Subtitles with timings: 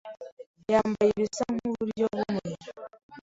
[0.71, 2.51] yambaye ibisa nkuburyo bumwe.